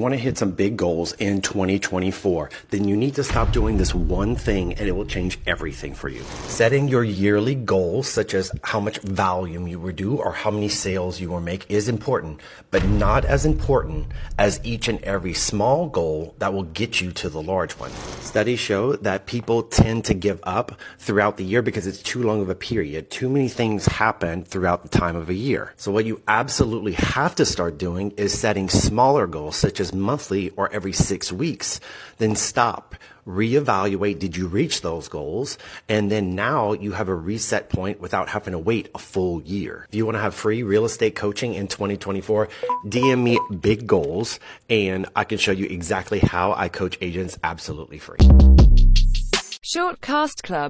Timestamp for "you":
2.88-2.96, 6.08-6.22, 9.68-9.78, 11.20-11.28, 17.00-17.12, 26.04-26.22, 34.36-34.46, 36.72-36.92, 39.94-40.04, 45.52-45.66